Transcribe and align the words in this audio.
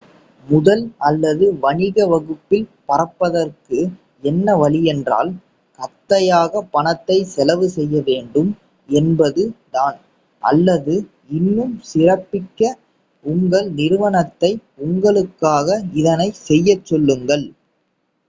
முதல் 0.47 0.83
அல்லது 0.99 1.45
வணிக 1.59 2.05
வகுப்பில் 2.07 2.69
பறப்பதற்கு 2.85 3.79
என்ன 4.23 4.55
வழியென்றால் 4.55 5.29
கத்தையாக 5.79 6.63
பணத்தை 6.71 7.17
செலவு 7.33 7.67
செய்ய 7.69 8.01
வேண்டும் 8.01 8.49
என்பது 8.89 9.43
தான் 9.71 9.99
அல்லது 10.43 10.95
இன்னும் 11.31 11.75
சிறப்பிக்க 11.91 12.61
உங்கள் 13.25 13.69
நிறுவனத்தை 13.73 14.51
உங்களுக்காக 14.81 15.67
இதனைச் 15.93 16.43
செய்யச் 16.47 16.85
சொல்லுங்கள் 16.85 17.47